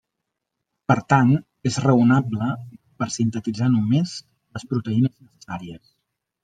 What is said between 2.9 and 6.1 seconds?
per sintetitzar només les proteïnes necessàries.